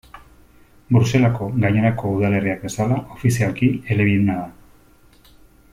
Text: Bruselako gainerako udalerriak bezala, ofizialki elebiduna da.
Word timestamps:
Bruselako 0.95 1.49
gainerako 1.65 2.15
udalerriak 2.21 2.65
bezala, 2.65 2.97
ofizialki 3.17 3.71
elebiduna 3.97 4.39
da. 4.43 5.33